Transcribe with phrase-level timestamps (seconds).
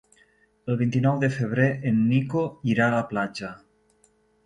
[0.73, 3.55] El vint-i-nou de febrer en Nico irà a la platja.